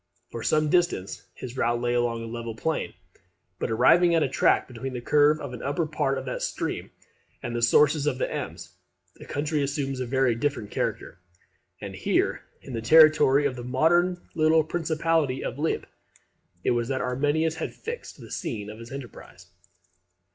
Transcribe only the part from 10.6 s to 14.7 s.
character; and here, in the territory of the modern little